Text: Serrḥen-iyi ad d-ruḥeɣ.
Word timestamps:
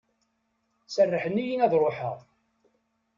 Serrḥen-iyi 0.87 1.55
ad 1.65 1.69
d-ruḥeɣ. 1.71 2.17